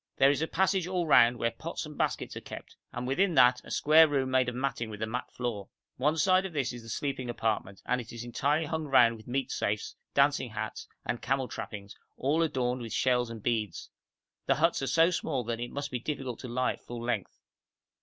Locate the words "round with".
8.85-9.27